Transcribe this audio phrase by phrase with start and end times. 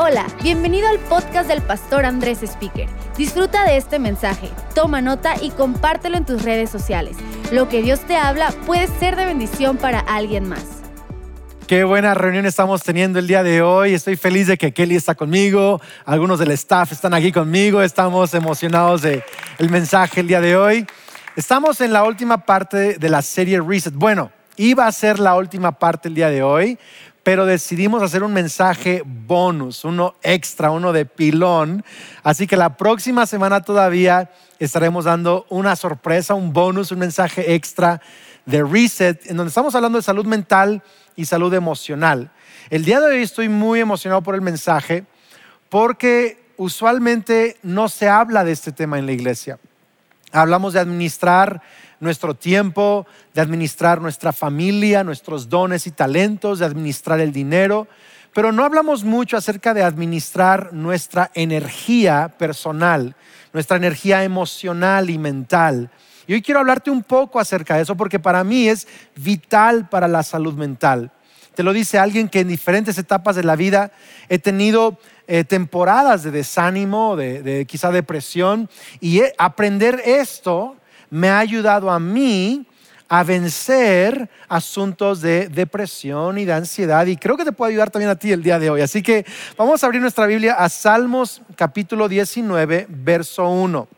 [0.00, 2.88] Hola, bienvenido al podcast del pastor Andrés Speaker.
[3.16, 7.16] Disfruta de este mensaje, toma nota y compártelo en tus redes sociales.
[7.50, 10.82] Lo que Dios te habla puede ser de bendición para alguien más.
[11.66, 13.92] Qué buena reunión estamos teniendo el día de hoy.
[13.92, 15.80] Estoy feliz de que Kelly está conmigo.
[16.04, 17.82] Algunos del staff están aquí conmigo.
[17.82, 19.24] Estamos emocionados de
[19.58, 20.86] el mensaje el día de hoy.
[21.34, 23.94] Estamos en la última parte de la serie Reset.
[23.94, 26.78] Bueno, iba a ser la última parte el día de hoy,
[27.28, 31.84] pero decidimos hacer un mensaje bonus, uno extra, uno de pilón.
[32.22, 38.00] Así que la próxima semana todavía estaremos dando una sorpresa, un bonus, un mensaje extra
[38.46, 40.82] de Reset, en donde estamos hablando de salud mental
[41.16, 42.30] y salud emocional.
[42.70, 45.04] El día de hoy estoy muy emocionado por el mensaje
[45.68, 49.58] porque usualmente no se habla de este tema en la iglesia.
[50.32, 51.60] Hablamos de administrar
[52.00, 57.88] nuestro tiempo, de administrar nuestra familia, nuestros dones y talentos, de administrar el dinero,
[58.34, 63.16] pero no hablamos mucho acerca de administrar nuestra energía personal,
[63.52, 65.90] nuestra energía emocional y mental.
[66.26, 70.08] Y hoy quiero hablarte un poco acerca de eso porque para mí es vital para
[70.08, 71.10] la salud mental.
[71.54, 73.90] Te lo dice alguien que en diferentes etapas de la vida
[74.28, 80.76] he tenido eh, temporadas de desánimo, de, de quizá depresión, y aprender esto
[81.10, 82.66] me ha ayudado a mí
[83.08, 88.10] a vencer asuntos de depresión y de ansiedad y creo que te puede ayudar también
[88.10, 88.82] a ti el día de hoy.
[88.82, 89.24] Así que
[89.56, 93.88] vamos a abrir nuestra Biblia a Salmos capítulo 19, verso 1.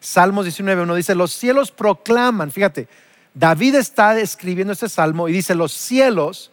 [0.00, 2.88] Salmos 19, 1 dice, los cielos proclaman, fíjate,
[3.32, 6.50] David está escribiendo este salmo y dice, los cielos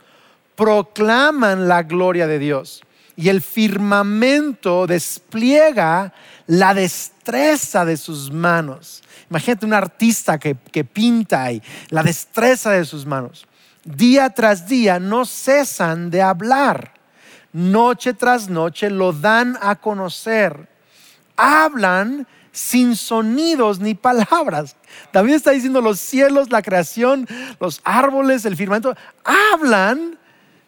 [0.55, 2.81] proclaman la gloria de Dios
[3.17, 6.13] y el firmamento despliega
[6.47, 9.03] la destreza de sus manos.
[9.31, 13.47] Imagínate un artista que, pinta y la destreza de sus manos.
[13.85, 16.95] Día tras día no cesan de hablar.
[17.53, 20.67] Noche tras noche lo dan a conocer.
[21.37, 24.75] Hablan sin sonidos ni palabras.
[25.13, 27.25] David está diciendo los cielos, la creación,
[27.61, 30.19] los árboles, el firmamento, hablan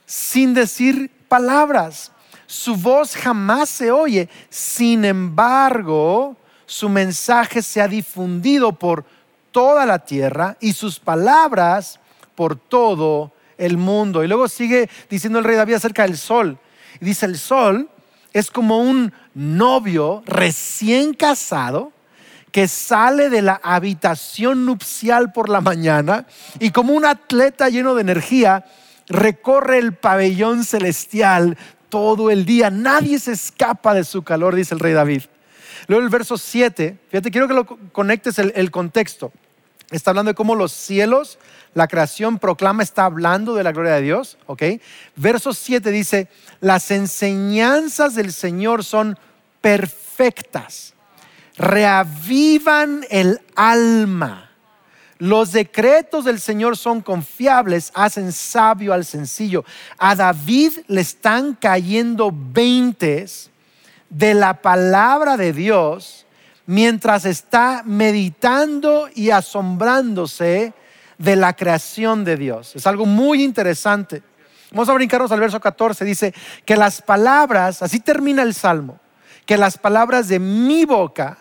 [0.06, 2.14] sin decir palabras.
[2.48, 4.30] Su voz jamás se oye.
[4.50, 9.06] Sin embargo, su mensaje se ha difundido por
[9.52, 12.00] toda la tierra y sus palabras
[12.36, 14.24] por todo el mundo.
[14.24, 16.58] Y luego sigue diciendo el rey David acerca del sol.
[17.00, 17.90] Y dice, el sol
[18.34, 21.92] es como un novio recién casado
[22.52, 26.28] que sale de la habitación nupcial por la mañana
[26.60, 28.66] y como un atleta lleno de energía
[29.08, 31.58] recorre el pabellón celestial
[31.90, 32.70] todo el día.
[32.70, 35.24] Nadie se escapa de su calor, dice el rey David.
[35.88, 39.32] Luego el verso 7, fíjate, quiero que lo conectes el, contexto.
[39.92, 41.38] Está hablando de cómo los cielos,
[41.74, 44.64] la creación proclama, está hablando de la gloria de Dios, ¿ok?
[45.16, 46.30] Verso 7 dice,
[46.62, 49.18] las enseñanzas del Señor son
[49.62, 50.94] perfectas,
[51.58, 54.50] reavivan el alma.
[55.20, 59.64] Los decretos del Señor son confiables, hacen sabio al sencillo.
[59.98, 63.50] A David le están cayendo veintes
[64.14, 66.26] de la palabra de Dios
[66.66, 70.74] mientras está meditando y asombrándose
[71.18, 72.76] de la creación de Dios.
[72.76, 74.24] Es algo muy interesante.
[74.72, 76.06] Vamos a brincarnos al verso 14.
[76.06, 76.34] Dice
[76.66, 79.00] que las palabras, así termina el salmo,
[79.46, 81.38] que las palabras de mi boca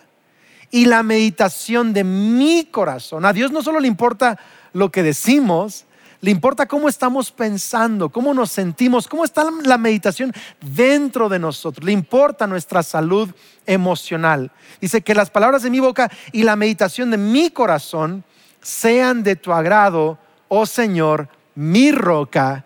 [0.71, 4.39] y la meditación de mi corazón, a Dios no solo le importa
[4.73, 5.85] lo que decimos,
[6.23, 11.85] le importa cómo estamos pensando, cómo nos sentimos, cómo está la meditación dentro de nosotros.
[11.85, 13.29] Le importa nuestra salud
[13.65, 14.49] emocional.
[14.79, 18.23] Dice que las palabras de mi boca y la meditación de mi corazón
[18.61, 20.17] sean de tu agrado,
[20.47, 22.63] oh Señor, mi roca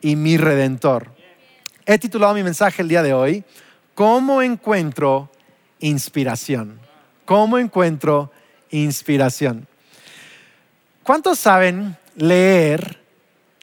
[0.00, 1.10] y mi redentor.
[1.86, 3.44] He titulado mi mensaje el día de hoy,
[3.96, 5.32] ¿Cómo encuentro
[5.80, 6.78] inspiración?
[7.24, 8.30] ¿Cómo encuentro
[8.70, 9.66] inspiración?
[11.02, 13.00] ¿Cuántos saben leer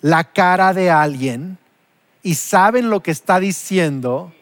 [0.02, 1.58] la cara de alguien
[2.24, 4.34] y saben lo que está diciendo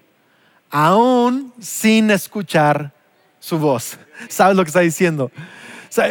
[0.70, 2.94] aún sin escuchar
[3.40, 3.98] su voz.
[4.30, 5.32] ¿Sabes lo que está diciendo?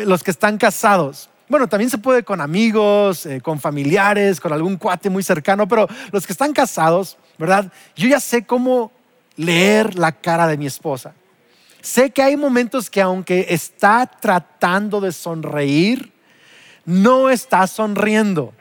[0.07, 1.31] los que están casados.
[1.49, 5.87] Bueno, también se puede con amigos, eh, con familiares, con algún cuate muy cercano, pero
[6.11, 7.73] los que están casados, ¿verdad?
[7.97, 8.93] Yo ya sé cómo
[9.37, 11.15] leer la cara de mi esposa.
[11.81, 16.13] Sé que hay momentos que aunque está tratando de sonreír,
[16.89, 18.55] no está sonriendo.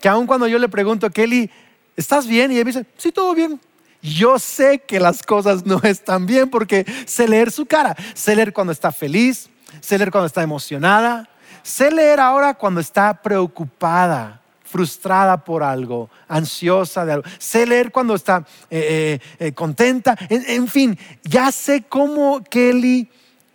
[0.00, 1.48] Que aun cuando yo le pregunto, Kelly,
[1.96, 2.50] ¿estás bien?
[2.50, 3.60] Y ella dice, sí, todo bien.
[4.02, 7.96] Yo sé que las cosas no están bien porque sé leer su cara.
[8.14, 9.48] Sé leer cuando está feliz,
[9.80, 11.28] sé leer cuando está emocionada,
[11.62, 17.28] sé leer ahora cuando está preocupada, frustrada por algo, ansiosa de algo.
[17.38, 20.18] Sé leer cuando está eh, eh, eh, contenta.
[20.28, 23.08] En, fin, ya sé cómo Kelly,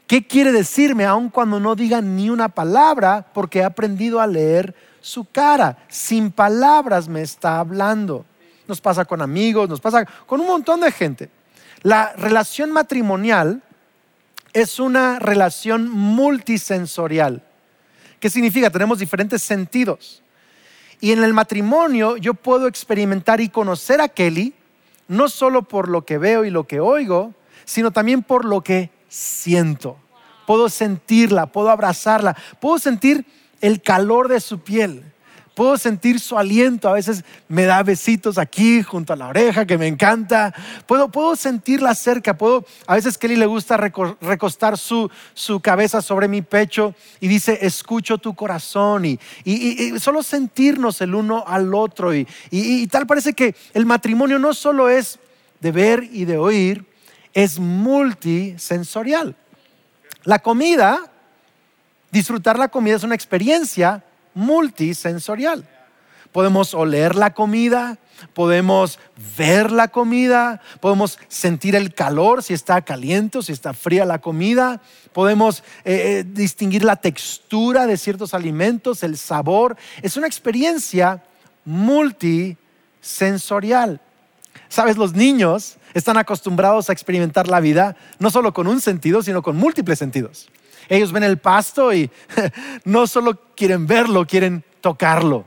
[0.08, 4.76] qué quiere decirme, aun cuando no diga ni una palabra, porque he aprendido a leer
[5.02, 5.78] su cara.
[5.90, 8.26] Sin palabras me está hablando.
[8.68, 11.30] Nos pasa con amigos, nos pasa con un montón de gente.
[11.82, 13.62] La relación matrimonial
[14.54, 17.44] es una relación multisensorial.
[18.20, 18.70] ¿Qué significa?
[18.70, 20.24] Tenemos diferentes sentidos.
[21.02, 24.54] Y en el matrimonio yo puedo experimentar y conocer a Kelly,
[25.10, 27.34] no solo por lo que veo y lo que oigo,
[27.66, 29.98] sino también por lo que siento.
[30.48, 33.26] Puedo sentirla, puedo abrazarla, puedo sentir
[33.62, 35.04] el calor de su piel.
[35.54, 39.78] Puedo sentir su aliento, a veces me da besitos aquí junto a la oreja que
[39.78, 40.52] me encanta.
[40.88, 46.28] Puedo, puedo sentirla cerca, puedo, a veces Kelly le gusta recostar su, su cabeza sobre
[46.28, 52.16] mi pecho y dice, escucho tu corazón y, y, solo sentirnos el uno al otro.
[52.16, 55.20] Y, y tal parece que el matrimonio no solo es
[55.62, 56.84] de ver y de oír,
[57.34, 59.36] es multisensorial.
[60.24, 61.12] La comida,
[62.12, 65.68] disfrutar la comida es una experiencia multisensorial.
[66.32, 67.98] Podemos oler la comida,
[68.34, 68.98] podemos
[69.38, 74.20] ver la comida, podemos sentir el calor, si está caliente o si está fría la
[74.20, 74.82] comida,
[75.12, 79.78] podemos eh, eh, distinguir la textura de ciertos alimentos, el sabor.
[80.02, 81.24] Es una experiencia
[81.66, 84.02] multisensorial.
[84.70, 89.42] Sabes, los niños están acostumbrados a experimentar la vida no solo con un sentido, sino
[89.42, 90.50] con múltiples sentidos.
[90.90, 92.10] Ellos ven el pasto y
[92.86, 95.46] no solo quieren verlo, quieren tocarlo.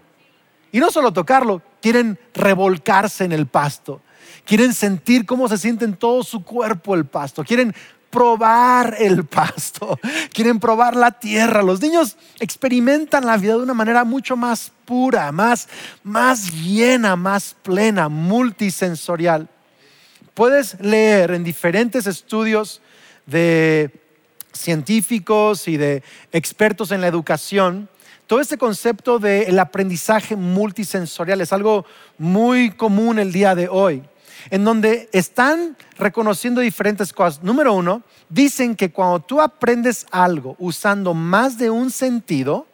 [0.72, 4.02] Y no solo tocarlo, quieren revolcarse en el pasto.
[4.44, 7.44] Quieren sentir cómo se siente en todo su cuerpo el pasto.
[7.44, 7.74] Quieren
[8.10, 9.98] probar el pasto.
[10.32, 11.62] Quieren probar la tierra.
[11.62, 15.68] Los niños experimentan la vida de una manera mucho más pura, más,
[16.02, 19.48] más llena, más plena, multisensorial.
[20.36, 22.82] Puedes leer en diferentes estudios
[23.24, 23.90] de
[24.52, 27.88] científicos y de expertos en la educación,
[28.26, 31.86] todo este concepto del aprendizaje multisensorial es algo
[32.18, 34.02] muy común el día de hoy,
[34.50, 37.42] en donde están reconociendo diferentes cosas.
[37.42, 42.66] Número uno, dicen que cuando tú aprendes algo usando más de un sentido,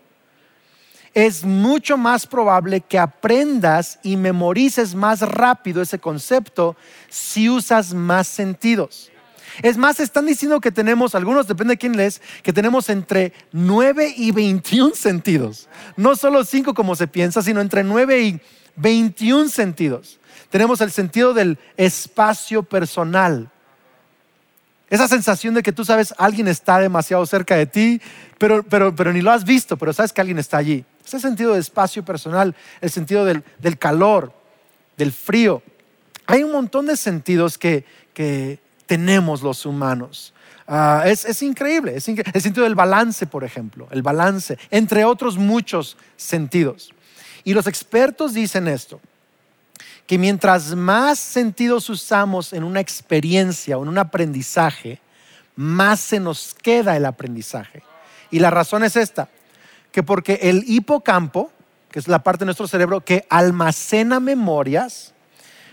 [1.14, 6.76] es mucho más probable que aprendas y memorices más rápido ese concepto
[7.08, 9.10] si usas más sentidos.
[9.60, 14.14] Es más, están diciendo que tenemos, algunos, depende de quién lees, que tenemos entre 9
[14.16, 15.68] y 21 sentidos.
[15.96, 18.40] No solo 5 como se piensa, sino entre 9 y
[18.76, 20.18] 21 sentidos.
[20.48, 23.50] Tenemos el sentido del espacio personal.
[24.88, 28.00] Esa sensación de que tú sabes alguien está demasiado cerca de ti,
[28.38, 28.62] pero,
[29.12, 30.84] ni lo has visto, pero sabes que alguien está allí.
[31.04, 33.42] Ese sentido de espacio personal, el sentido del,
[33.78, 34.32] calor,
[34.96, 35.62] del frío.
[36.26, 37.84] Hay un montón de sentidos que,
[38.14, 40.32] que tenemos los humanos.
[40.66, 42.32] Ah, es, increíble, es increíble.
[42.34, 46.92] El sentido del balance, por ejemplo, el balance, entre otros muchos sentidos.
[47.44, 49.00] Y los expertos dicen esto,
[50.06, 55.00] que mientras más sentidos usamos en una experiencia o en un aprendizaje,
[55.56, 57.82] más se nos queda el aprendizaje.
[58.30, 59.28] Y la razón es esta,
[59.92, 61.52] que porque el hipocampo,
[61.90, 65.12] que es la parte de nuestro cerebro que almacena memorias,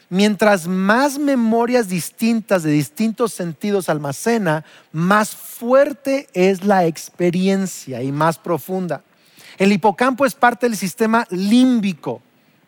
[0.09, 8.37] mientras más memorias distintas de distintos sentidos almacena, más fuerte es la experiencia y más
[8.37, 9.03] profunda.
[9.57, 12.21] El hipocampo es parte del sistema límbico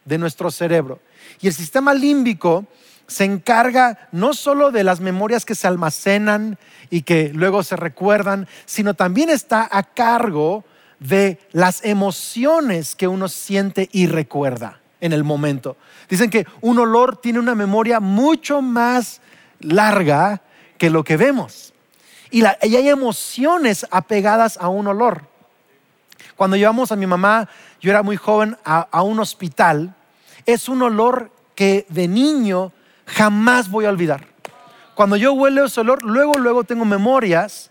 [0.06, 1.00] de nuestro cerebro.
[1.42, 2.66] Y el sistema límbico
[3.08, 6.58] se encarga no solo de las memorias que se almacenan
[6.90, 10.64] y que luego se recuerdan, sino también está a cargo
[11.02, 15.76] de las emociones que uno siente y recuerda en el momento.
[16.08, 19.20] Dicen que un olor tiene una memoria mucho más
[19.60, 20.42] larga
[20.78, 21.74] que lo que vemos.
[22.30, 25.24] Y, hay emociones apegadas a un olor.
[26.36, 27.50] Cuando llevamos a mi mamá,
[27.82, 29.96] yo era muy joven, a, un hospital,
[30.46, 32.72] es un olor que de niño
[33.08, 34.28] jamás voy a olvidar.
[34.94, 37.71] Cuando yo huelo ese olor, luego, luego tengo memorias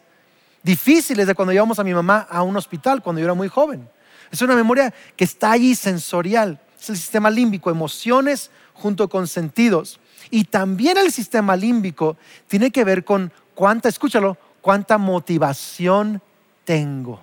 [0.63, 3.89] difíciles de cuando llevamos a mi mamá a un hospital, cuando yo era muy joven.
[4.31, 10.01] Es una memoria que está allí sensorial es el sistema límbico, emociones junto con sentidos.
[10.31, 12.17] Y también el sistema límbico
[12.49, 16.23] tiene que ver con cuánta, escúchalo, cuánta motivación
[16.65, 17.21] tengo.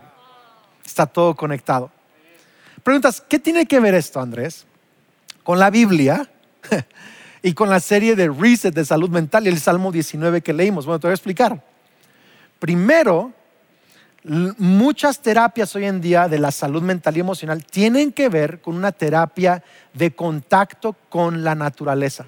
[0.86, 1.92] Está todo conectado.
[2.84, 4.66] Preguntas, ¿qué tiene que ver esto, Andrés?
[5.44, 6.30] Con la Biblia
[7.42, 10.86] y con la serie de Reset de salud mental y el Salmo 19 que leímos.
[10.86, 11.64] Bueno, te voy a explicar.
[12.60, 13.34] Primero,
[14.24, 18.76] muchas terapias hoy en día de la salud mental y emocional tienen que ver con
[18.76, 22.26] una terapia de contacto con la naturaleza,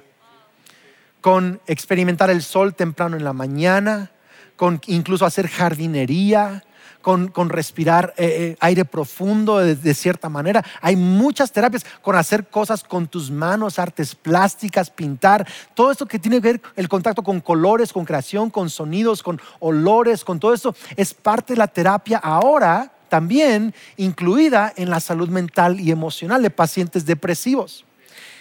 [1.22, 4.12] con experimentar el sol temprano en la mañana,
[4.56, 6.64] con incluso hacer jardinería,
[7.02, 10.64] con, respirar eh, eh, aire profundo de, cierta manera.
[10.82, 16.20] Hay muchas terapias con hacer cosas con tus manos, artes plásticas, pintar, todo esto que
[16.20, 20.54] tiene que ver el contacto con colores, con creación, con sonidos, con olores, con todo
[20.54, 26.42] esto, es parte de la terapia ahora también incluida en la salud mental y emocional
[26.42, 27.84] de pacientes depresivos.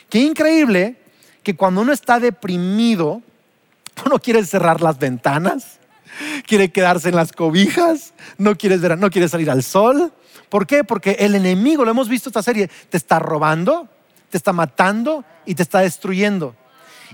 [0.08, 0.96] Qué increíble
[1.42, 3.22] que cuando uno está deprimido,
[4.06, 5.77] uno quiere cerrar las ventanas,
[6.46, 10.12] quiere quedarse en las cobijas, no quiere, no quiere salir al sol.
[10.48, 10.84] ¿Por qué?
[10.84, 13.88] Porque el enemigo, lo hemos visto esta serie, te está robando,
[14.30, 16.54] te está matando y te está destruyendo.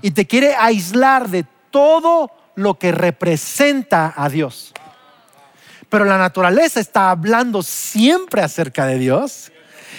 [0.01, 4.73] Y te quiere aislar de todo lo que representa a Dios.
[5.89, 9.51] Pero la naturaleza está hablando siempre acerca de Dios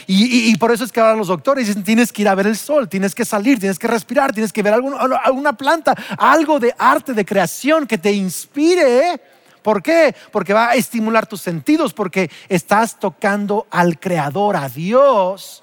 [0.06, 2.56] y, por eso es que ahora los doctores dicen, tienes que ir a ver el
[2.56, 7.14] sol, tienes que salir, tienes que respirar, tienes que ver alguna, planta, algo de arte,
[7.14, 9.20] de creación que te inspire.
[9.62, 10.14] ¿Por qué?
[10.30, 15.62] Porque va a estimular tus sentidos, porque estás tocando al Creador, a Dios,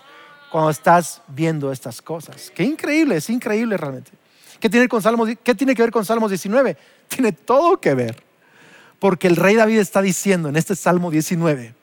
[0.52, 2.52] cuando estás viendo estas cosas.
[2.54, 4.12] Qué increíble, es increíble realmente.
[4.60, 6.78] ¿Qué tiene, con Salmos, ¿Qué tiene que ver con Salmos 19?
[7.08, 8.24] Tiene todo que ver.
[9.00, 11.76] Porque el rey David está diciendo en este Salmo 19,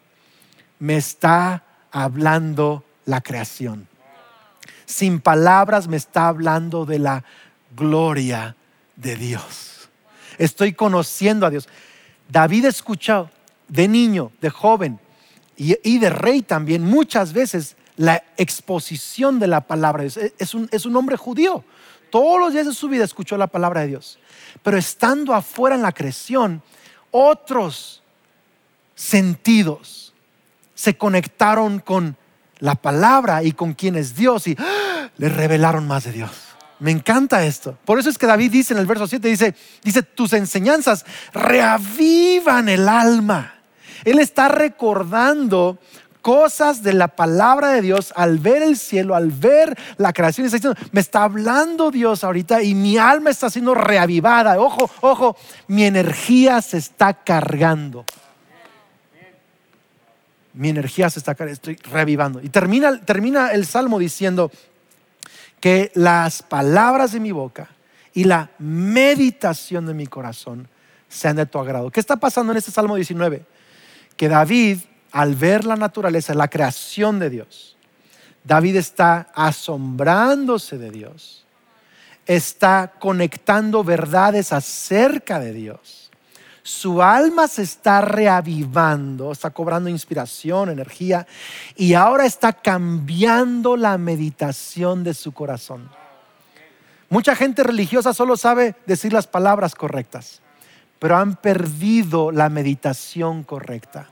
[0.79, 3.89] me está hablando la creación.
[4.87, 7.25] Sin palabras me está hablando de la
[7.77, 8.57] gloria
[8.97, 9.89] de Dios.
[10.39, 11.69] Estoy conociendo a Dios.
[12.29, 13.31] David escuchó
[13.69, 14.99] de niño, de joven
[15.57, 20.33] y, de rey también muchas veces la exposición de la palabra de Dios.
[20.39, 21.65] Es un, es un hombre judío.
[22.11, 24.19] Todos los días de su vida escuchó la palabra de Dios.
[24.63, 26.63] Pero estando afuera en la creación,
[27.11, 28.03] otros
[28.95, 30.10] sentidos
[30.81, 32.17] se conectaron con
[32.59, 35.11] la palabra y con quien es Dios y ¡ah!
[35.19, 36.31] le revelaron más de Dios.
[36.79, 37.77] Me encanta esto.
[37.85, 42.71] Por eso es que David dice en el verso 7, dice, dice, tus enseñanzas reavivan
[42.71, 43.57] el alma.
[44.07, 45.79] Él está recordando
[46.23, 50.49] cosas de la palabra de Dios al ver el cielo, al ver la creación.
[50.93, 54.59] Me está hablando Dios ahorita y mi alma está siendo reavivada.
[54.59, 55.37] Ojo, ojo,
[55.69, 58.07] mi energía se está cargando
[60.61, 62.39] mi energía se está, estoy revivando.
[62.43, 64.51] Y termina, termina el salmo diciendo
[65.59, 67.71] que las palabras de mi boca
[68.13, 70.69] y la meditación de mi corazón
[71.09, 71.91] sean de tu agrado.
[71.91, 73.43] ¿Qué está pasando en este Salmo 19?
[74.19, 74.81] Que David,
[75.13, 77.79] al ver la naturaleza, la creación de Dios,
[78.45, 81.47] David está asombrándose de Dios,
[82.27, 86.10] está conectando verdades acerca de Dios
[86.63, 91.27] su alma se está reavivando, está cobrando inspiración, energía,
[91.77, 95.89] y ahora está cambiando la meditación de su corazón.
[97.09, 100.41] Mucha gente religiosa solo sabe decir las palabras correctas,
[100.99, 104.09] pero han perdido la meditación correcta,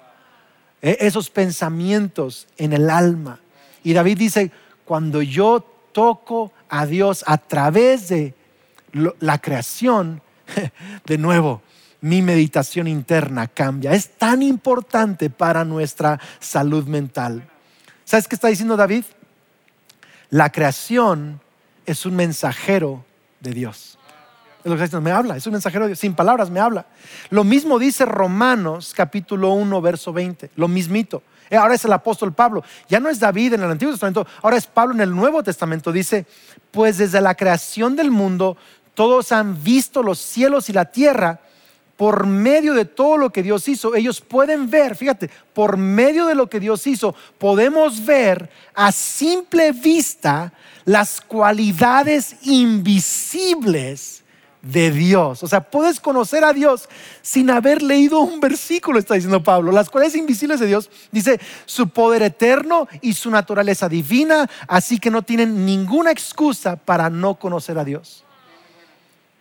[0.82, 3.40] e, esos pensamientos en el alma.
[3.84, 4.50] Y David dice,
[4.84, 8.34] cuando yo toco a Dios a través de
[9.20, 10.22] la creación,
[11.06, 11.62] de nuevo,
[12.00, 13.92] mi meditación interna cambia.
[13.92, 17.48] Es tan importante para nuestra salud mental.
[18.04, 19.04] ¿Sabes qué está diciendo David?
[20.30, 21.40] La creación
[21.86, 23.04] es un mensajero
[23.40, 23.98] de Dios.
[24.60, 26.60] Es lo que está diciendo, me habla, es un mensajero de Dios, sin palabras me
[26.60, 26.86] habla.
[27.30, 31.22] Lo mismo dice Romanos capítulo 1, verso 20, lo mismito.
[31.50, 32.62] Eh, ahora es el apóstol Pablo.
[32.88, 35.92] Ya no es David en el Antiguo Testamento, ahora es Pablo en el Nuevo Testamento.
[35.92, 36.26] Dice,
[36.70, 38.56] pues desde la creación del mundo
[38.94, 41.40] todos han visto los cielos y la tierra
[41.98, 46.36] por medio de todo lo que Dios hizo, ellos pueden ver, fíjate, por medio de
[46.36, 50.52] lo que Dios hizo, podemos ver a simple vista
[50.84, 54.22] las cualidades invisibles
[54.62, 55.42] de Dios.
[55.42, 56.88] O sea, puedes conocer a Dios
[57.20, 59.72] sin haber leído un versículo, está diciendo Pablo.
[59.72, 65.10] Las cualidades invisibles de Dios, dice, su poder eterno y su naturaleza divina, así que
[65.10, 68.24] no tienen ninguna excusa para no conocer a Dios.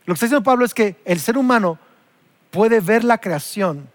[0.05, 1.77] Lo que está diciendo Pablo es que el ser humano
[2.51, 3.89] puede ver la creación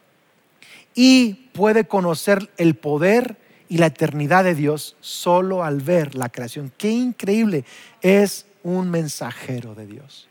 [0.95, 3.37] y puede conocer el poder
[3.69, 6.73] y la eternidad de Dios solo al ver la creación.
[6.77, 7.65] Qué increíble
[8.03, 10.29] es un mensajero de Dios.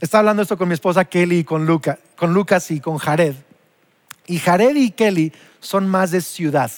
[0.00, 1.80] Estaba hablando esto con mi esposa Kelly y con,
[2.16, 3.34] con Lucas y con Jared.
[4.26, 6.70] Y Jared y Kelly son más de ciudad.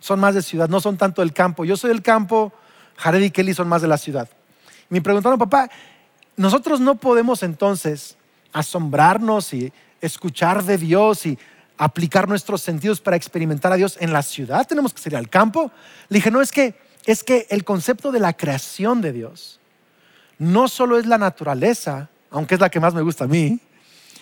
[0.00, 1.64] Son más de ciudad, no son tanto del campo.
[1.64, 2.52] Yo soy del campo,
[2.96, 4.28] Jared y Kelly son más de la ciudad.
[4.88, 5.70] Me preguntaron, papá,
[6.36, 8.16] nosotros no podemos entonces
[8.54, 9.70] asombrarnos y
[10.00, 11.38] escuchar de Dios y
[11.76, 15.70] aplicar nuestros sentidos para experimentar a Dios en la ciudad, tenemos que salir al campo.
[16.08, 19.60] Le dije, no, es que, es que el concepto de la creación de Dios
[20.38, 23.60] no solo es la naturaleza, aunque es la que más me gusta a mí,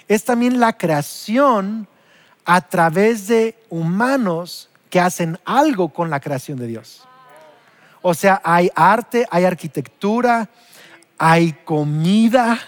[0.09, 1.87] es también la creación
[2.45, 7.05] a través de humanos que hacen algo con la creación de Dios.
[8.01, 10.49] O sea, hay arte, hay arquitectura,
[11.19, 12.59] hay comida,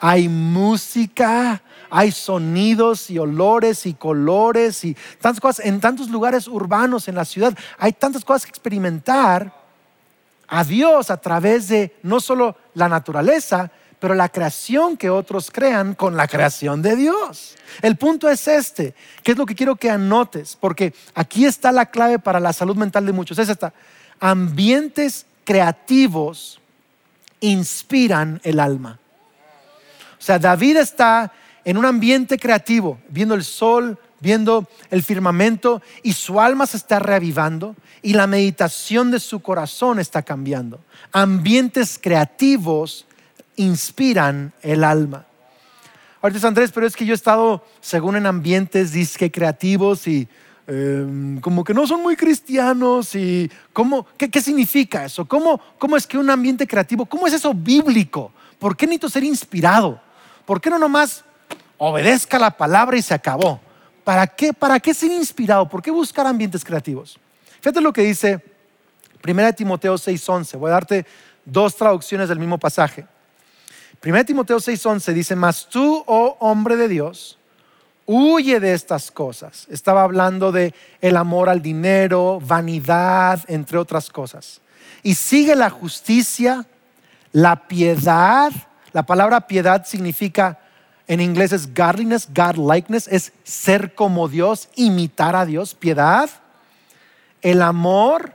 [0.00, 7.08] hay música, hay sonidos y olores y colores y tantas cosas en tantos lugares urbanos
[7.08, 7.56] en la ciudad.
[7.78, 9.52] Hay tantas cosas que experimentar
[10.46, 15.94] a Dios a través de no solo la naturaleza, pero la creación que otros crean
[15.94, 17.56] con la creación de Dios.
[17.82, 21.86] El punto es este, que es lo que quiero que anotes, porque aquí está la
[21.86, 23.38] clave para la salud mental de muchos.
[23.38, 23.72] Es esta,
[24.20, 26.60] ambientes creativos
[27.40, 28.98] inspiran el alma.
[30.18, 31.32] O sea, David está
[31.64, 36.98] en un ambiente creativo, viendo el sol, viendo el firmamento y su alma se está
[36.98, 40.80] reavivando y la meditación de su corazón está cambiando.
[41.12, 43.06] Ambientes creativos
[43.56, 45.26] inspiran el alma.
[46.20, 50.26] Ahorita Andrés, pero es que yo he estado, según en ambientes disque creativos y
[50.66, 55.26] em, como que no son muy cristianos y ¿cómo, qué, significa eso?
[55.26, 58.32] ¿Cómo, ¿Cómo es que un ambiente creativo, cómo es eso bíblico?
[58.58, 60.07] ¿Por qué necesito ser inspirado?
[60.48, 61.24] ¿Por qué no nomás
[61.76, 63.60] obedezca la palabra y se acabó?
[64.02, 65.68] ¿Para qué, ¿Para qué ser inspirado?
[65.68, 67.18] ¿Por qué buscar ambientes creativos?
[67.60, 68.42] Fíjate lo que dice
[69.22, 70.56] 1 Timoteo 6:11.
[70.56, 71.04] Voy a darte
[71.44, 73.06] dos traducciones del mismo pasaje.
[74.02, 77.38] 1 Timoteo 6:11 dice, mas tú, oh hombre de Dios,
[78.06, 79.66] huye de estas cosas.
[79.68, 84.62] Estaba hablando de el amor al dinero, vanidad, entre otras cosas.
[85.02, 86.64] Y sigue la justicia,
[87.32, 88.50] la piedad.
[88.98, 90.58] La palabra piedad significa,
[91.06, 96.28] en inglés es godliness, godlikeness, es ser como Dios, imitar a Dios, piedad,
[97.40, 98.32] el amor,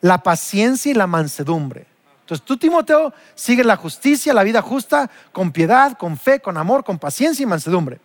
[0.00, 1.84] la paciencia y la mansedumbre.
[2.20, 6.84] Entonces tú, Timoteo, sigue la justicia, la vida justa, con piedad, con fe, con amor,
[6.84, 8.00] con paciencia y mansedumbre.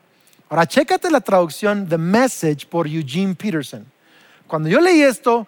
[0.50, 3.86] Ahora, chécate la traducción The Message por Eugene Peterson.
[4.46, 5.48] Cuando yo leí esto,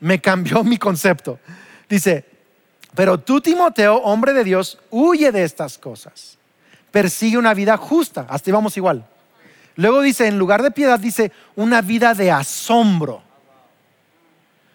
[0.00, 1.38] me cambió mi concepto.
[1.86, 2.29] Dice,
[2.94, 6.38] pero tú, Timoteo, hombre de Dios, huye de estas cosas.
[6.90, 8.26] Persigue una vida justa.
[8.28, 9.06] Hasta ahí vamos igual.
[9.76, 13.22] Luego dice, en lugar de piedad, dice una vida de asombro,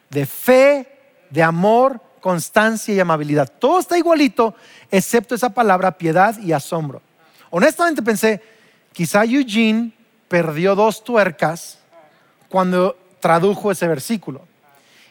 [0.09, 0.87] de fe,
[1.29, 3.51] de amor constancia y amabilidad.
[3.59, 4.55] Todo está igualito,
[4.89, 7.03] excepto esa palabra piedad y asombro.
[7.51, 8.41] Honestamente pensé,
[8.93, 9.91] quizá Eugene
[10.27, 11.77] perdió dos tuercas
[12.49, 14.41] cuando tradujo ese versículo.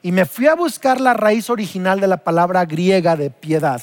[0.05, 3.83] Y me fui a buscar la raíz original de la palabra griega de piedad.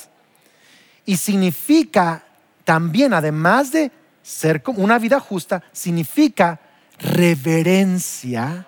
[1.03, 2.23] Y significa
[2.63, 6.59] también, además de ser una vida justa, significa
[6.99, 8.67] reverencia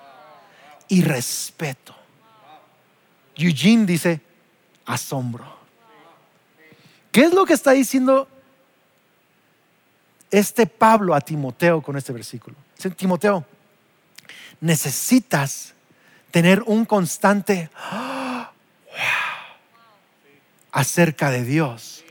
[0.87, 1.95] y respeto.
[3.35, 4.19] Eugene dice,
[4.87, 5.45] asombro.
[7.11, 8.27] ¿Qué es lo que está diciendo
[10.31, 12.55] este Pablo a Timoteo con este versículo?
[12.97, 13.45] Timoteo,
[14.59, 15.72] necesitas
[16.33, 17.69] tener un constante
[20.71, 22.03] acerca de Dios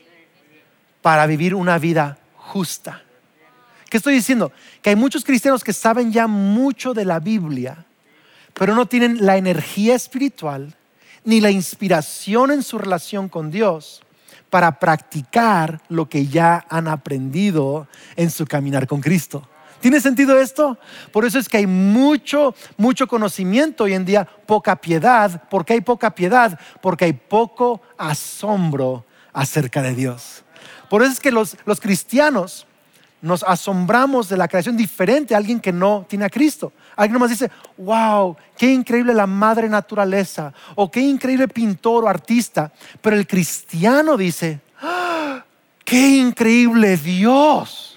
[1.02, 3.02] para vivir una vida justa.
[3.90, 4.52] ¿Qué estoy diciendo?
[4.80, 7.84] Que hay muchos cristianos que saben ya mucho de la Biblia,
[8.54, 10.72] pero no tienen la energía espiritual
[11.24, 14.04] ni la inspiración en su relación con Dios
[14.50, 19.48] para practicar lo que ya han aprendido en su caminar con Cristo.
[19.82, 20.78] ¿Tiene sentido esto?
[21.10, 25.42] Por eso es que hay mucho, mucho conocimiento hoy en día, poca piedad.
[25.50, 26.56] ¿Por qué hay poca piedad?
[26.80, 30.44] Porque hay poco asombro acerca de Dios.
[30.88, 32.64] Por eso es que los, los cristianos
[33.20, 36.72] nos asombramos de la creación diferente a alguien que no tiene a Cristo.
[36.94, 42.70] Alguien más dice, wow, qué increíble la madre naturaleza, o qué increíble pintor o artista.
[43.00, 45.44] Pero el cristiano dice, ah,
[45.84, 47.91] qué increíble Dios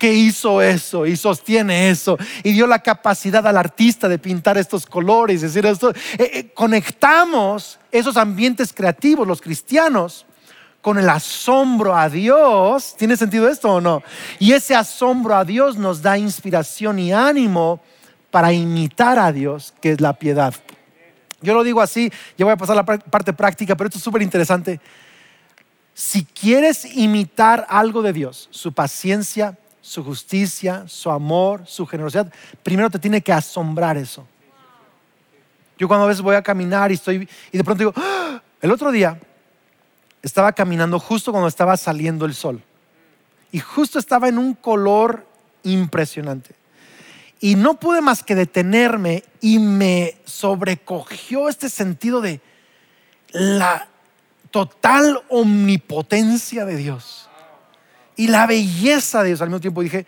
[0.00, 4.86] que hizo eso y sostiene eso y dio la capacidad al artista de pintar estos
[4.86, 5.42] colores.
[5.42, 10.24] Es decir, esto, eh, eh, conectamos esos ambientes creativos, los cristianos,
[10.80, 12.96] con el asombro a Dios.
[12.96, 14.02] ¿Tiene sentido esto o no?
[14.38, 17.82] Y ese asombro a Dios nos da inspiración y ánimo
[18.30, 20.54] para imitar a Dios, que es la piedad.
[21.42, 24.22] Yo lo digo así, ya voy a pasar la parte práctica, pero esto es súper
[24.22, 24.80] interesante.
[25.92, 32.90] Si quieres imitar algo de Dios, su paciencia, su justicia, su amor, su generosidad, primero
[32.90, 34.26] te tiene que asombrar eso.
[35.78, 38.42] Yo cuando a veces voy a caminar y estoy y de pronto digo, ¡Ah!
[38.60, 39.18] el otro día
[40.22, 42.62] estaba caminando justo cuando estaba saliendo el sol.
[43.52, 45.26] Y justo estaba en un color
[45.62, 46.54] impresionante.
[47.40, 52.42] Y no pude más que detenerme y me sobrecogió este sentido de
[53.32, 53.88] la
[54.50, 57.29] total omnipotencia de Dios
[58.20, 59.40] y la belleza de Dios.
[59.40, 60.04] Al mismo tiempo dije,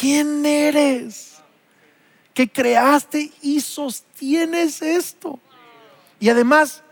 [0.00, 1.36] ¿quién eres?
[2.34, 5.38] Que creaste y sostienes esto.
[6.18, 6.82] Y además,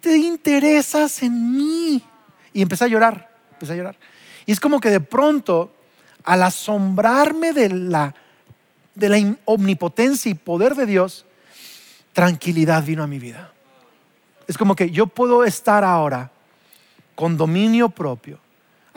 [0.00, 2.02] te interesas en mí.
[2.54, 3.96] Y empecé a llorar, empecé a llorar.
[4.46, 5.70] Y es como que de pronto,
[6.24, 8.14] al asombrarme de la,
[8.94, 11.26] de la omnipotencia y poder de Dios,
[12.14, 13.52] tranquilidad vino a mi vida.
[14.46, 16.30] Es como que yo puedo estar ahora
[17.14, 18.40] con dominio propio,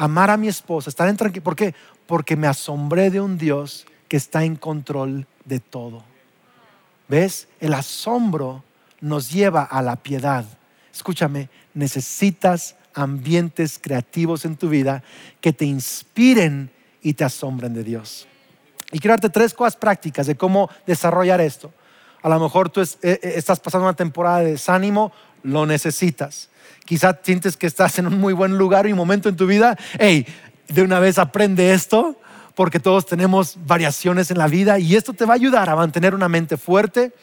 [0.02, 1.44] amar a mi esposa, estar en tranquilidad.
[1.44, 1.76] ¿Por qué?
[2.08, 6.04] Porque me asombré de un Dios que está en control de todo.
[7.08, 7.48] ¿Ves?
[7.60, 8.64] El asombro
[9.00, 10.44] nos lleva a la piedad.
[10.92, 15.04] Escúchame, necesitas ambientes creativos en tu vida
[15.40, 16.72] que te inspiren
[17.04, 18.28] y te asombren de Dios.
[18.92, 21.72] Y quiero darte tres cosas prácticas de cómo desarrollar esto.
[22.24, 25.12] A lo mejor tú eh, eh, estás pasando una temporada de desánimo,
[25.44, 26.50] lo necesitas.
[26.86, 29.78] Quizás sientes que estás en un muy buen lugar y momento en tu vida.
[30.00, 30.26] Hey,
[30.68, 32.20] de una vez aprende esto,
[32.56, 36.14] porque todos tenemos variaciones en la vida y esto te va a ayudar a mantener
[36.14, 37.14] una mente fuerte,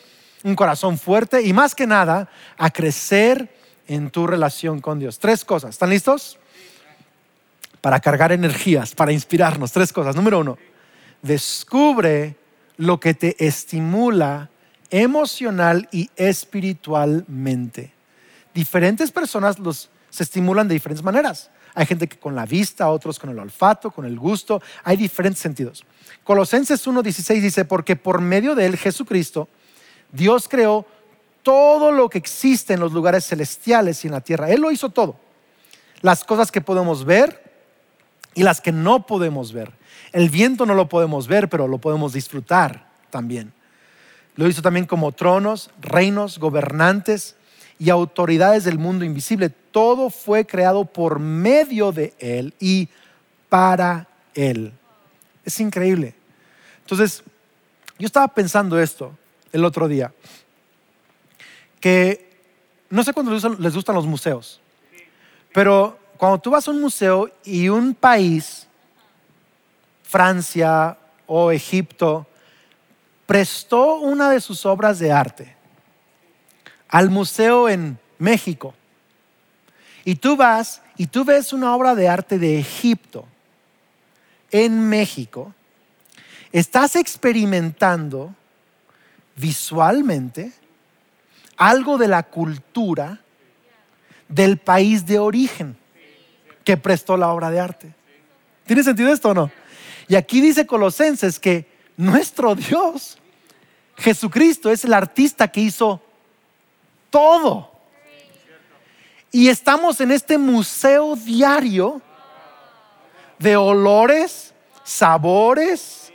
[0.43, 3.55] un corazón fuerte y más que nada a crecer
[3.87, 5.19] en tu relación con Dios.
[5.19, 5.71] Tres cosas.
[5.71, 6.39] ¿Están listos?
[7.81, 9.73] Para cargar energías, para inspirarnos.
[9.73, 10.15] Tres cosas.
[10.15, 10.59] Número uno,
[11.23, 12.37] descubre
[12.77, 14.51] lo que te estimula
[14.91, 17.98] emocional y espiritualmente.
[18.55, 21.51] Diferentes personas los, se estimulan de diferentes maneras.
[21.75, 24.61] Hay gente que con la vista, otros con el olfato, con el gusto.
[24.85, 25.85] Hay diferentes sentidos.
[26.25, 29.49] Colosenses 1.16 dice, porque por medio de él, Jesucristo,
[30.11, 30.87] Dios creó
[31.43, 34.51] todo lo que existe en los lugares celestiales y en la tierra.
[34.51, 35.17] Él lo hizo todo.
[36.01, 37.43] Las cosas que podemos ver
[38.35, 39.73] y las que no podemos ver.
[40.13, 43.53] El viento no lo podemos ver, pero lo podemos disfrutar también.
[44.37, 47.37] Lo hizo también como tronos, reinos, gobernantes
[47.79, 49.51] y autoridades del mundo invisible.
[49.51, 52.89] Todo fue creado por medio de Él y
[53.49, 54.73] para Él.
[55.45, 56.15] Es increíble.
[56.81, 57.23] Entonces,
[57.99, 59.17] yo estaba pensando esto
[59.53, 60.13] el otro día
[61.81, 62.29] que
[62.91, 64.61] no sé cuándo les gustan los museos,
[65.53, 68.67] pero cuando tú vas a un museo y un país,
[70.03, 72.27] Francia o Egipto,
[73.27, 75.58] prestó una de sus obras de arte
[76.89, 78.75] al museo en México,
[80.05, 83.27] y tú vas y tú ves una obra de arte de Egipto
[84.51, 85.55] en México,
[86.53, 88.35] estás experimentando
[89.37, 90.53] visualmente
[91.57, 93.21] algo de la cultura
[94.29, 95.77] del país de origen
[96.65, 97.95] que prestó la obra de arte.
[98.67, 99.51] ¿Tiene sentido esto o no?
[100.09, 103.19] Y aquí dice Colosenses que nuestro Dios,
[103.97, 106.03] Jesucristo, es el artista que hizo
[107.11, 107.71] todo.
[109.31, 112.01] Y estamos en este museo diario
[113.39, 116.13] de olores, sabores,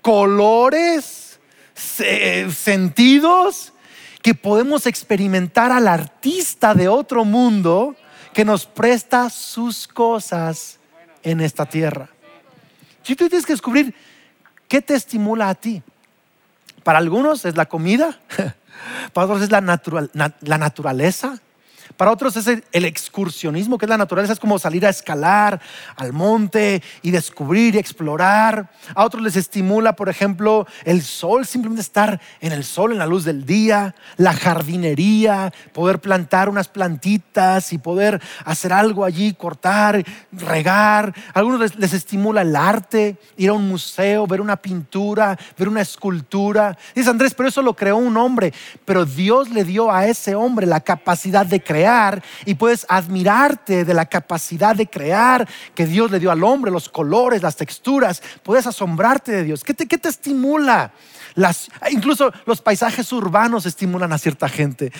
[0.00, 1.38] colores,
[1.74, 3.72] sentidos
[4.22, 7.94] que podemos experimentar al artista de otro mundo
[8.32, 10.78] que nos presta sus cosas
[11.22, 12.08] en esta tierra.
[13.02, 13.94] Si tú tienes que descubrir
[14.68, 15.82] qué te estimula a ti.
[16.84, 18.20] Para algunos es la comida,
[19.12, 19.60] para otros es la,
[20.40, 21.38] la naturaleza,
[21.96, 25.60] para otros es el, excursionismo, que es la naturaleza, es como salir a escalar
[25.96, 28.70] al monte y descubrir y explorar.
[28.94, 33.06] A otros les estimula, por ejemplo, el sol, simplemente estar en el sol, en la
[33.06, 40.04] luz del día, la jardinería, poder plantar unas plantitas y poder hacer algo allí, cortar,
[40.32, 41.14] regar.
[41.34, 45.80] A algunos les, estimula el arte, ir a un museo, ver una pintura, ver una
[45.80, 46.76] escultura.
[46.94, 48.52] Dice Andrés, pero eso lo creó un hombre,
[48.84, 51.77] pero Dios le dio a ese hombre la capacidad de crear
[52.44, 56.88] y puedes admirarte de la capacidad de crear que Dios le dio al hombre, los
[56.88, 58.22] colores, las texturas.
[58.42, 59.64] Puedes asombrarte de Dios.
[59.64, 60.92] ¿Qué te, te estimula?
[61.34, 64.92] Las, incluso los paisajes urbanos estimulan a cierta gente.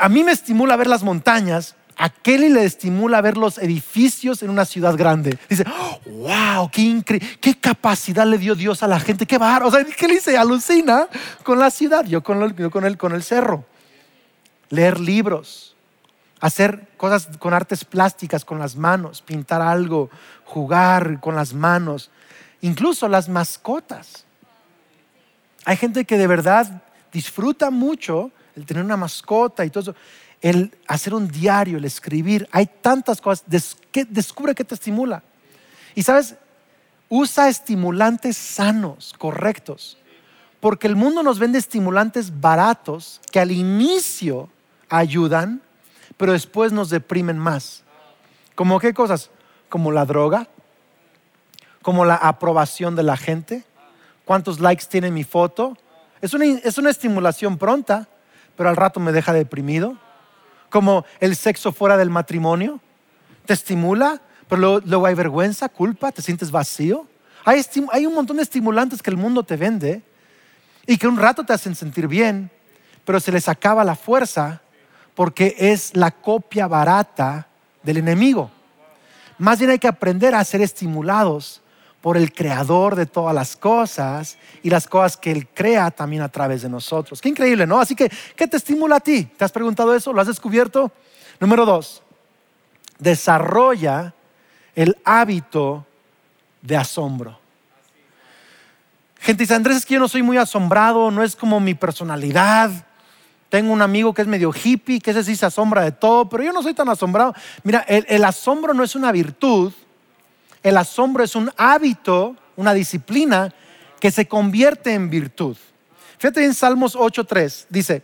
[0.00, 1.74] A mí me estimula ver las montañas.
[2.00, 5.36] A Kelly le estimula ver los edificios en una ciudad grande.
[5.48, 5.64] Dice,
[6.06, 9.66] wow, qué increíble, qué capacidad le dio Dios a la gente, qué barro.
[9.66, 11.08] O sea, Kelly se alucina
[11.42, 13.64] con la ciudad, yo con, yo con, el, con el cerro.
[14.70, 15.76] Leer libros,
[16.40, 20.10] hacer cosas con artes plásticas, con las manos, pintar algo,
[20.44, 22.10] jugar con las manos,
[22.60, 24.24] incluso las mascotas.
[25.64, 29.94] Hay gente que de verdad disfruta mucho el tener una mascota y todo eso,
[30.40, 32.48] el hacer un diario, el escribir.
[32.52, 33.44] Hay tantas cosas.
[33.48, 35.22] descubre qué te estimula.
[35.94, 36.36] Y sabes,
[37.08, 39.98] usa estimulantes sanos, correctos.
[40.60, 44.48] Porque el mundo nos vende estimulantes baratos que al inicio
[44.88, 45.60] ayudan,
[46.18, 47.84] pero después nos deprimen más.
[48.54, 49.30] ¿Como qué cosas?
[49.70, 50.48] Como la droga,
[51.80, 53.64] como la aprobación de la gente,
[54.26, 55.78] cuántos likes tiene mi foto.
[56.20, 58.08] Es una, es una estimulación pronta,
[58.56, 59.96] pero al rato me deja deprimido.
[60.68, 62.80] Como el sexo fuera del matrimonio,
[63.46, 67.06] te estimula, pero luego, hay vergüenza, culpa, te sientes vacío.
[67.44, 70.02] Hay, hay un montón de estimulantes que el mundo te vende
[70.86, 72.50] y que un rato te hacen sentir bien,
[73.04, 74.62] pero se les acaba la fuerza
[75.18, 77.48] porque es la copia barata
[77.82, 78.52] del enemigo.
[79.36, 81.60] Más bien hay que aprender a ser estimulados
[82.00, 86.28] por el creador de todas las cosas y las cosas que Él crea también a
[86.28, 87.20] través de nosotros.
[87.20, 87.80] Qué increíble, ¿no?
[87.80, 89.24] Así que, ¿qué te estimula a ti?
[89.24, 90.12] ¿Te has preguntado eso?
[90.12, 90.92] ¿Lo has descubierto?
[91.40, 92.00] Número dos,
[93.00, 94.14] desarrolla
[94.76, 95.84] el hábito
[96.62, 97.40] de asombro.
[99.18, 102.70] Gente dice, Andrés, es que yo no soy muy asombrado, no es como mi personalidad.
[103.48, 106.42] Tengo un amigo que es medio hippie, que ese sí se asombra de todo, pero
[106.42, 107.34] yo no soy tan asombrado.
[107.62, 109.72] Mira, el, asombro no es una virtud,
[110.62, 113.54] el asombro es un hábito, una disciplina
[114.00, 115.56] que se convierte en virtud.
[116.18, 118.02] Fíjate en Salmos 8.3, dice,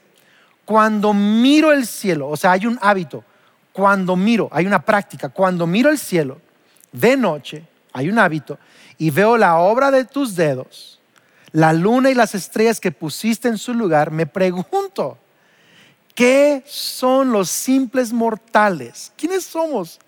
[0.64, 3.22] cuando miro el cielo, o sea, hay un hábito,
[3.72, 6.40] cuando miro, hay una práctica, cuando miro el cielo
[6.90, 8.58] de noche, hay un hábito,
[8.96, 11.00] y veo la obra de tus dedos,
[11.52, 15.18] la luna y las estrellas que pusiste en su lugar, me pregunto,
[16.14, 19.12] ¿Qué son los simples mortales?
[19.16, 19.98] ¿Quiénes somos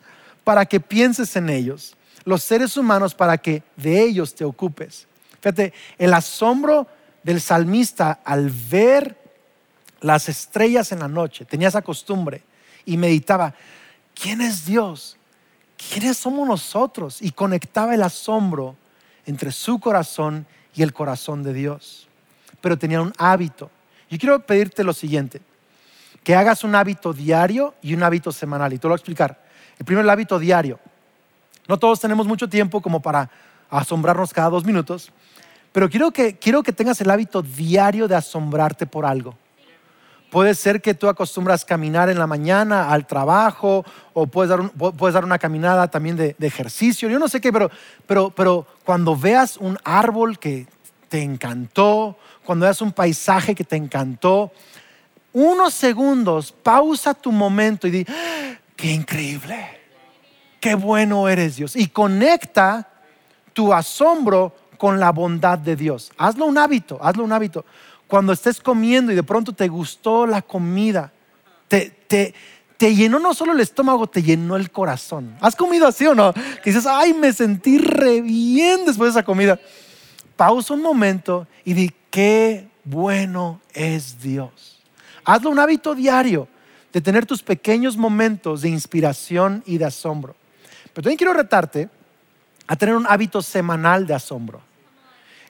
[0.45, 1.97] para que pienses en ellos?
[2.25, 5.09] Los seres humanos para que de ellos te ocupes.
[5.40, 6.87] Fíjate, el asombro
[7.25, 9.16] del salmista al ver
[10.01, 12.42] las estrellas en la noche, tenía esa costumbre
[12.85, 13.55] y meditaba,
[14.14, 15.16] ¿quién es Dios?
[15.77, 17.21] ¿Quiénes somos nosotros?
[17.21, 18.77] Y conectaba el asombro
[19.25, 22.07] entre su corazón y el corazón de Dios.
[22.61, 23.71] Pero tenía un hábito.
[24.09, 25.40] Yo quiero pedirte lo siguiente
[26.27, 28.73] que hagas un hábito diario y un hábito semanal.
[28.73, 29.41] Y te lo voy a explicar.
[29.79, 30.81] El primero, el hábito diario.
[31.69, 33.31] No todos tenemos mucho tiempo como para
[33.71, 35.12] asombrarnos cada dos minutos,
[35.71, 39.37] pero quiero que, quiero que tengas el hábito diario de asombrarte por algo.
[40.29, 45.15] Puede ser que tú acostumbras caminar en la mañana al trabajo o puedes dar, puedes
[45.15, 47.09] dar una caminada también de, de, ejercicio.
[47.09, 47.71] Yo no sé qué, pero,
[48.05, 50.67] pero, pero cuando veas un árbol que
[51.09, 54.51] te encantó, cuando veas un paisaje que te encantó,
[55.37, 58.07] unos segundos, pausa tu momento y di,
[58.75, 59.68] qué increíble,
[60.59, 61.77] qué bueno eres Dios.
[61.77, 62.88] Y conecta
[63.53, 66.11] tu asombro con la bondad de Dios.
[66.16, 67.66] Hazlo un hábito, hazlo un hábito.
[68.07, 71.12] Cuando estés comiendo y de pronto te gustó la comida,
[71.68, 72.33] te, te,
[72.79, 75.37] te llenó no solo el estómago, te llenó el corazón.
[75.42, 76.33] ¿Has comido así o no?
[76.33, 79.61] Que dices, ay, me sentí re bien después de esa comida.
[80.35, 84.76] Pausa un momento y di, qué bueno es Dios.
[85.27, 86.47] Hazlo un hábito diario
[86.93, 90.37] de tener tus pequeños momentos de inspiración y de asombro.
[90.95, 91.91] Pero también quiero retarte
[92.69, 94.61] a tener un hábito semanal de asombro.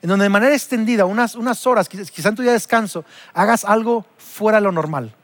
[0.00, 3.66] En donde de manera extendida, unas, unas horas, quizá en tu día de descanso, hagas
[3.66, 5.14] algo fuera de lo normal.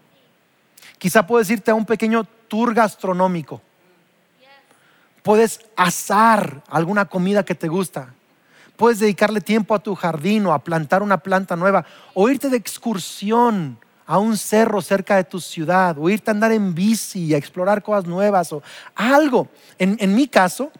[0.98, 3.62] Quizá puedes irte a un pequeño tour gastronómico.
[5.22, 8.12] Puedes asar alguna comida que te gusta.
[8.76, 11.86] Puedes dedicarle tiempo a tu jardín o a plantar una planta nueva.
[12.12, 16.52] O irte de excursión a un cerro cerca de tu ciudad o irte a andar
[16.52, 18.62] en bici a explorar cosas nuevas o
[18.94, 19.48] algo.
[19.78, 20.70] En, mi caso,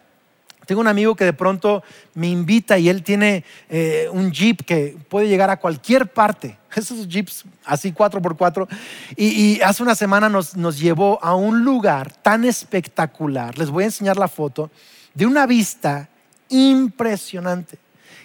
[0.65, 1.83] tengo un amigo que de pronto
[2.13, 6.57] me invita y él tiene eh, un jeep que puede llegar a cualquier parte.
[6.75, 8.67] Esos jeeps así 4x4.
[9.15, 13.57] Y, y hace una semana nos, nos llevó a un lugar tan espectacular.
[13.57, 14.69] Les voy a enseñar la foto
[15.13, 16.09] de una vista
[16.49, 17.77] impresionante.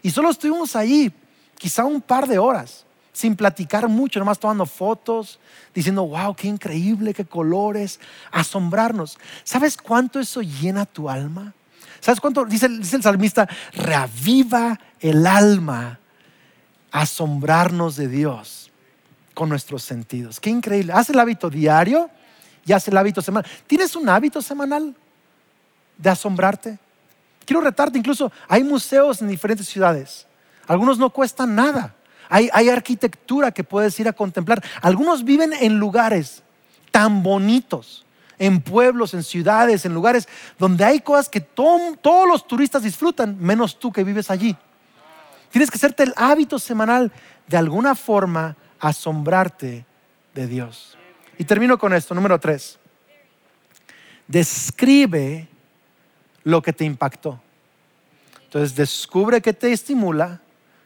[0.02, 1.12] Y solo estuvimos ahí
[1.56, 2.84] quizá un par de horas
[3.18, 5.40] sin platicar mucho, nomás tomando fotos,
[5.74, 7.98] diciendo, wow, qué increíble, qué colores,
[8.30, 9.18] asombrarnos.
[9.42, 11.52] ¿Sabes cuánto eso llena tu alma?
[11.98, 12.44] ¿Sabes cuánto?
[12.44, 15.98] Dice, el salmista, reaviva el alma,
[16.92, 18.70] asombrarnos de Dios
[19.34, 20.38] con nuestros sentidos.
[20.38, 20.92] Qué increíble.
[20.92, 22.08] Haz el hábito diario
[22.64, 23.50] y haz el hábito semanal.
[23.66, 24.94] ¿Tienes un hábito semanal
[25.96, 26.78] de asombrarte?
[27.44, 30.24] Quiero retarte, incluso hay museos en diferentes ciudades.
[30.68, 31.96] Algunos no cuestan nada.
[32.28, 34.62] Hay, arquitectura que puedes ir a contemplar.
[34.82, 36.42] Algunos viven en lugares
[36.90, 38.04] tan bonitos,
[38.38, 43.78] en pueblos, en ciudades, en lugares donde hay cosas que todos los turistas disfrutan, menos
[43.78, 44.56] tú que vives allí.
[45.50, 47.10] Tienes que hacerte el hábito semanal
[47.46, 49.86] de alguna forma asombrarte
[50.34, 50.98] de Dios.
[51.38, 52.78] Y termino con esto, número tres.
[54.26, 55.48] Describe
[56.44, 57.40] lo que te impactó.
[58.44, 60.40] Entonces, descubre qué te estimula.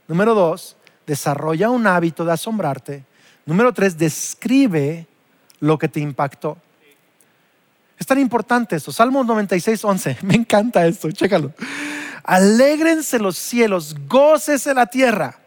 [0.09, 0.77] Número dos,
[1.13, 3.05] desarrolla un hábito de asombrarte.
[3.45, 5.07] Número tres, describe
[5.61, 6.57] lo que te impactó.
[7.99, 8.93] Es tan importante esto.
[8.93, 10.19] Salmos 96, 11.
[10.23, 11.53] Me encanta esto, chécalo.
[12.25, 15.42] Alégrense los cielos, gócese la tierra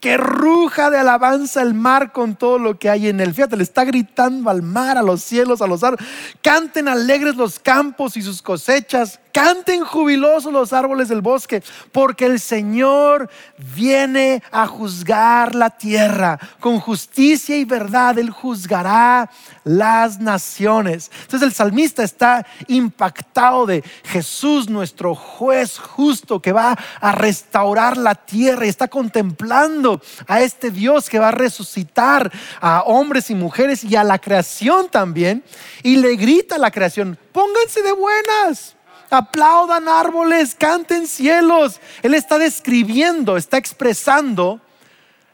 [0.00, 3.34] que ruja de alabanza el mar con todo lo que hay en él.
[3.34, 6.06] Fíjate, le está gritando al mar, a los cielos, a los árboles.
[6.42, 9.20] Canten alegres los campos y sus cosechas.
[9.32, 13.28] Canten jubilosos los árboles del bosque, porque el Señor
[13.74, 16.38] viene a juzgar la tierra.
[16.58, 19.30] Con justicia y verdad Él juzgará
[19.64, 21.10] las naciones.
[21.22, 28.14] Entonces el salmista está impactado de Jesús, nuestro juez justo, que va a restaurar la
[28.14, 33.84] tierra y está contemplando a este Dios que va a resucitar a hombres y mujeres
[33.84, 35.44] y a la creación también.
[35.82, 38.76] Y le grita a la creación, pónganse de buenas
[39.12, 41.80] aplaudan árboles, canten cielos.
[42.02, 44.60] Él está describiendo, está expresando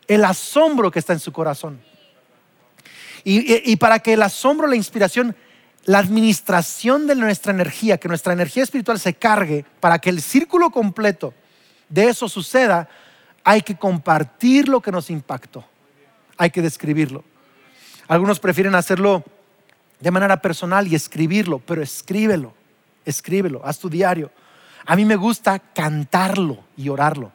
[0.09, 1.81] el asombro que está en su corazón.
[3.29, 5.35] Y, para que el asombro, la inspiración,
[5.85, 10.71] la administración de nuestra energía, que nuestra energía espiritual se cargue, para que el círculo
[10.71, 11.35] completo
[11.89, 12.89] de eso suceda,
[13.43, 15.65] hay que compartir lo que nos impactó.
[16.37, 17.25] Hay que describirlo.
[18.07, 19.25] Algunos prefieren hacerlo
[19.99, 22.55] de manera personal y escribirlo, pero escríbelo
[23.07, 24.31] escríbelo, haz tu diario.
[24.85, 27.33] A mí me gusta cantarlo y orarlo.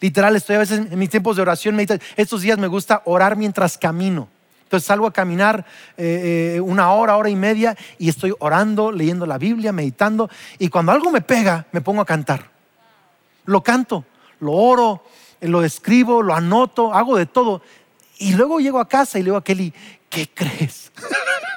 [0.00, 1.78] Literal, estoy a veces en mis tiempos de oración,
[2.16, 4.28] estos días me gusta orar mientras camino.
[4.70, 9.26] Entonces salgo a caminar eh, eh, una hora, hora y media y estoy orando, leyendo
[9.26, 10.30] la Biblia, meditando.
[10.60, 12.48] Y cuando algo me pega, me pongo a cantar.
[13.46, 14.04] Lo canto,
[14.38, 15.02] lo oro,
[15.40, 17.62] lo escribo, lo anoto, hago de todo.
[18.18, 19.74] Y luego llego a casa y le digo a Kelly,
[20.08, 20.92] ¿qué crees?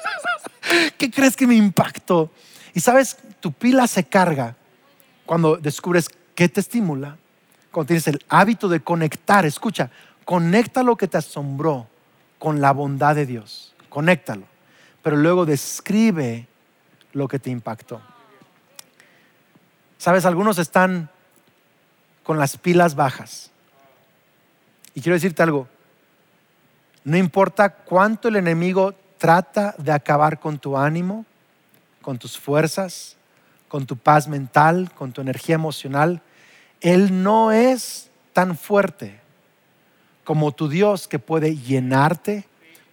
[0.97, 2.31] ¿Qué crees que me impactó?
[2.73, 4.55] Y sabes, tu pila se carga
[5.27, 7.17] cuando descubres qué te estimula,
[7.71, 9.45] cuando tienes el hábito de conectar.
[9.45, 9.91] Escucha,
[10.25, 11.92] conecta lo que te asombró
[12.43, 13.73] con la bondad de Dios.
[13.87, 14.43] Conéctalo.
[15.01, 16.45] Pero luego describe
[17.13, 18.01] lo que te impactó.
[19.97, 21.09] Sabes, algunos están
[22.21, 23.49] con las pilas bajas.
[24.93, 25.69] Y quiero decirte algo.
[27.05, 31.25] No importa cuánto el enemigo trata de acabar con tu ánimo,
[32.01, 33.15] con tus fuerzas,
[33.69, 36.21] con tu paz mental, con tu energía emocional,
[36.81, 39.22] Él no es tan fuerte
[40.23, 42.45] como tu Dios que puede llenarte,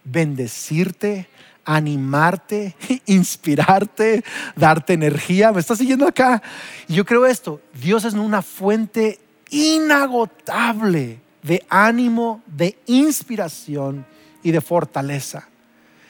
[0.03, 1.27] bendecirte,
[1.65, 4.23] animarte, inspirarte,
[4.55, 5.51] darte energía.
[5.51, 6.41] ¿Me estás siguiendo acá?
[6.87, 14.05] Yo creo esto, Dios es una fuente inagotable de ánimo, de inspiración
[14.43, 15.47] y de fortaleza.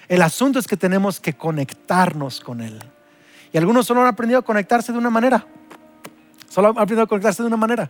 [0.07, 2.79] El asunto es que tenemos que conectarnos con Él.
[3.53, 5.45] Y algunos solo han aprendido a conectarse de una manera.
[6.49, 7.89] Solo han aprendido a conectarse de una manera.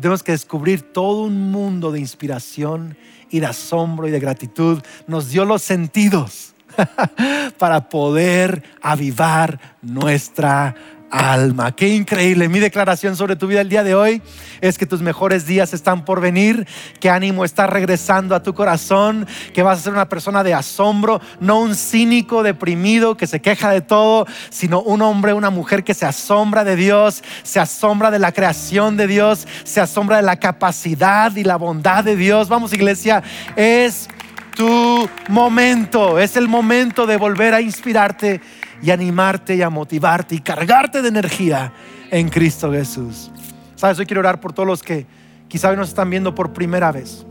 [0.00, 2.96] Tenemos que descubrir todo un mundo de inspiración
[3.30, 4.82] y de asombro y de gratitud.
[5.06, 6.54] Nos dio los sentidos
[7.58, 10.74] para poder avivar nuestra
[11.14, 11.74] alma.
[11.76, 12.48] Qué increíble.
[12.48, 14.20] Mi declaración sobre tu vida el día de hoy
[14.60, 16.66] es que tus mejores días están por venir,
[16.98, 21.20] que ánimo está regresando a tu corazón, que vas a ser una persona de asombro,
[21.38, 25.94] no un cínico deprimido que se queja de todo, sino un hombre, una mujer que
[25.94, 30.36] se asombra de Dios, se asombra de la creación de Dios, se asombra de la
[30.36, 32.48] capacidad y la bondad de Dios.
[32.48, 33.22] Vamos iglesia,
[33.54, 34.08] es
[34.56, 38.40] tu momento, es el momento de volver a inspirarte
[38.82, 41.72] y animarte y a motivarte y cargarte de energía
[42.10, 43.30] en Cristo Jesús.
[43.76, 45.06] Sabes, hoy quiero orar por todos los que
[45.48, 47.26] quizá hoy nos están viendo por primera vez.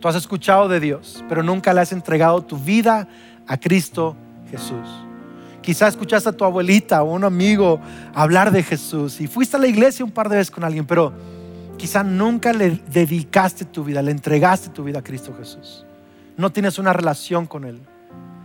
[0.00, 3.08] Tú has escuchado de Dios, pero nunca le has entregado tu vida
[3.46, 4.16] a Cristo
[4.50, 4.88] Jesús.
[5.62, 7.80] Quizá escuchaste a tu abuelita o un amigo
[8.14, 11.12] hablar de Jesús y fuiste a la iglesia un par de veces con alguien, pero
[11.78, 15.86] quizá nunca le dedicaste tu vida, le entregaste tu vida a Cristo Jesús.
[16.36, 17.80] No tienes una relación con Él.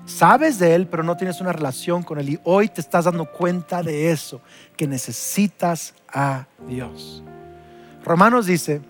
[0.09, 2.29] Sabes de Él, pero no tienes una relación con Él.
[2.29, 4.41] Y hoy te estás dando cuenta de eso,
[4.75, 7.23] que necesitas a Dios.
[8.03, 8.81] Romanos dice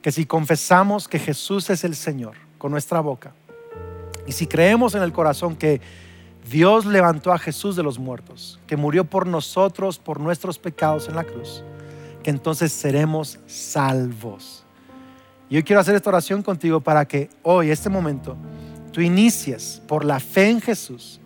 [0.00, 3.34] que si confesamos que Jesús es el Señor con nuestra boca,
[4.26, 5.82] y si creemos en el corazón que
[6.50, 11.16] Dios levantó a Jesús de los muertos, que murió por nosotros, por nuestros pecados en
[11.16, 11.62] la cruz,
[12.22, 14.64] que entonces seremos salvos.
[15.50, 18.36] Y hoy quiero hacer esta oración contigo para que hoy, este momento,
[18.96, 21.20] tú inicies por la fe en Jesús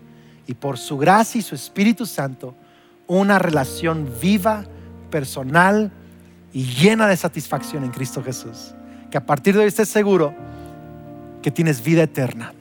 [0.49, 2.57] y por su gracia y su Espíritu Santo
[3.07, 4.64] una relación viva,
[5.09, 5.93] personal
[6.53, 8.75] y llena de satisfacción en Cristo Jesús.
[9.09, 10.35] Que a partir de hoy estés seguro
[11.43, 12.53] que tienes vida eterna.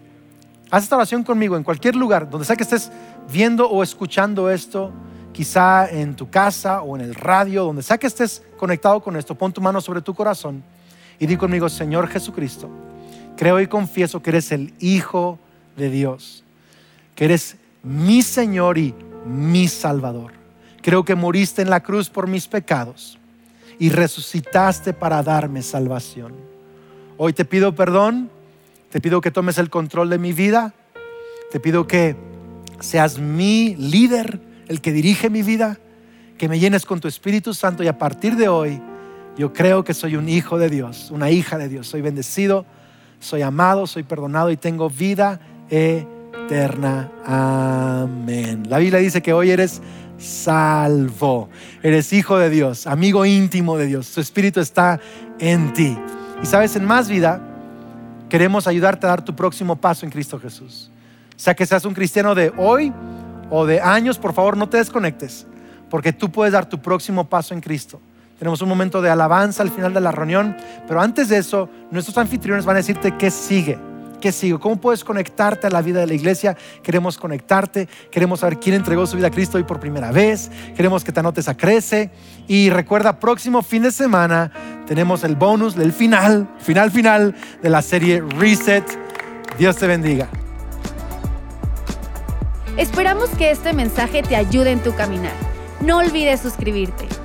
[0.70, 2.92] Haz esta oración conmigo en cualquier lugar, donde sea que estés
[3.34, 4.92] viendo o escuchando esto,
[5.32, 9.34] quizá en tu casa o en el radio, donde sea que estés conectado con esto,
[9.34, 10.62] pon tu mano sobre tu corazón
[11.18, 12.70] y di conmigo, Señor Jesucristo,
[13.40, 15.40] creo y confieso que eres el Hijo
[15.78, 16.44] de Dios,
[17.16, 18.94] que eres mi Señor y
[19.26, 20.34] mi Salvador.
[20.82, 23.18] Creo que moriste en la cruz por mis pecados
[23.80, 26.34] y resucitaste para darme salvación.
[27.16, 28.30] Hoy te pido perdón,
[28.90, 30.74] te pido que tomes el control de mi vida,
[31.50, 32.18] te pido que
[32.82, 35.80] seas mi líder, el que dirige mi vida,
[36.38, 38.82] que me llenes con tu Espíritu Santo y a partir de hoy
[39.38, 42.66] yo creo que soy un hijo de Dios, una hija de Dios, soy bendecido,
[43.20, 45.40] soy amado, soy perdonado y tengo vida
[45.70, 47.12] eterna.
[47.26, 48.64] Amén.
[48.70, 49.82] La Biblia dice que hoy eres
[50.18, 51.50] salvo,
[51.82, 55.00] eres hijo de Dios, amigo íntimo de Dios, su Espíritu está
[55.40, 55.98] en ti.
[56.42, 57.42] Y sabes, en más vida
[58.30, 60.92] queremos ayudarte a dar tu próximo paso en Cristo Jesús.
[61.36, 62.94] O sea que seas un cristiano de hoy
[63.50, 65.48] o de años, por favor no te desconectes,
[65.90, 68.02] porque tú puedes dar tu próximo paso en Cristo.
[68.40, 70.56] Tenemos un momento de alabanza al final de la reunión,
[70.88, 73.78] pero antes de eso, nuestros anfitriones van a decirte qué sigue.
[74.22, 74.60] ¿Qué sigue?
[74.60, 76.58] ¿Cómo puedes conectarte a la vida de la iglesia?
[76.84, 81.04] Queremos conectarte, queremos saber quién entregó su vida a Cristo hoy por primera vez, queremos
[81.04, 82.12] que te anotes a Crece
[82.48, 84.52] y recuerda, próximo fin de semana
[84.88, 88.84] tenemos el bonus del final, final, final de la serie Reset.
[89.58, 90.28] Dios te bendiga.
[92.78, 95.34] Esperamos que este mensaje te ayude en tu caminar.
[95.82, 97.19] No olvides suscribirte.